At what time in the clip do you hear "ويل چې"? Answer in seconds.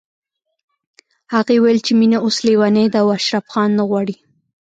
1.63-1.91